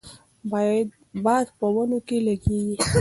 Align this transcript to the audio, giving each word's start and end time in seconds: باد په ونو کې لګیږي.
باد 1.23 1.47
په 1.59 1.67
ونو 1.75 1.99
کې 2.07 2.17
لګیږي. 2.27 2.75